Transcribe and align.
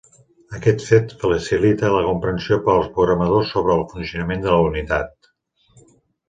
Aquest 0.59 0.85
fet 0.85 1.11
facilita 1.23 1.91
la 1.95 1.99
comprensió 2.07 2.57
per 2.69 2.73
als 2.77 2.89
programadors 2.97 3.53
sobre 3.57 3.77
el 3.81 3.85
funcionament 3.93 4.43
de 4.47 4.57
la 4.57 4.65
unitat. 4.73 5.31